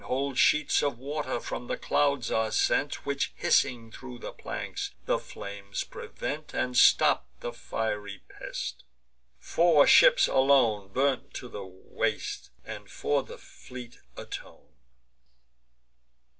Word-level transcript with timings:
Whole 0.05 0.33
sheets 0.33 0.81
of 0.81 0.97
water 0.97 1.39
from 1.39 1.67
the 1.67 1.77
clouds 1.77 2.31
are 2.31 2.49
sent, 2.49 3.05
Which, 3.05 3.33
hissing 3.35 3.91
thro' 3.91 4.17
the 4.17 4.31
planks, 4.31 4.95
the 5.05 5.19
flames 5.19 5.83
prevent, 5.83 6.55
And 6.55 6.75
stop 6.75 7.27
the 7.41 7.53
fiery 7.53 8.23
pest. 8.27 8.83
Four 9.37 9.85
ships 9.85 10.25
alone 10.27 10.87
Burn 10.91 11.29
to 11.33 11.47
the 11.47 11.67
waist, 11.67 12.49
and 12.65 12.89
for 12.89 13.21
the 13.21 13.37
fleet 13.37 13.99
atone. 14.17 14.73